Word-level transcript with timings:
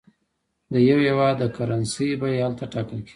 د 0.73 0.75
یو 0.89 0.99
هېواد 1.07 1.35
د 1.39 1.43
کرنسۍ 1.55 2.09
بیه 2.19 2.41
هلته 2.45 2.65
ټاکل 2.73 2.99
کېږي. 3.05 3.09